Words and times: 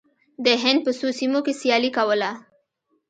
د 0.45 0.47
هند 0.63 0.79
په 0.85 0.91
څو 0.99 1.07
سیمو 1.19 1.39
کې 1.45 1.53
سیالي 1.61 1.89
کوله. 1.97 2.31